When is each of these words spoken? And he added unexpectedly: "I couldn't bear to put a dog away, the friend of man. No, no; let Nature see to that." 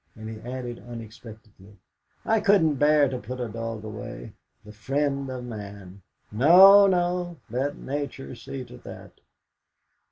And 0.15 0.27
he 0.27 0.39
added 0.39 0.79
unexpectedly: 0.79 1.77
"I 2.25 2.39
couldn't 2.39 2.77
bear 2.77 3.07
to 3.07 3.19
put 3.19 3.39
a 3.39 3.47
dog 3.47 3.83
away, 3.83 4.33
the 4.65 4.71
friend 4.71 5.29
of 5.29 5.43
man. 5.43 6.01
No, 6.31 6.87
no; 6.87 7.37
let 7.51 7.77
Nature 7.77 8.33
see 8.33 8.65
to 8.65 8.77
that." 8.79 9.11